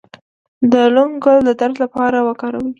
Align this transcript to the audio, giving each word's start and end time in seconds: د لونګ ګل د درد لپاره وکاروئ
د 0.71 0.73
لونګ 0.95 1.13
ګل 1.23 1.37
د 1.47 1.49
درد 1.59 1.75
لپاره 1.83 2.17
وکاروئ 2.27 2.69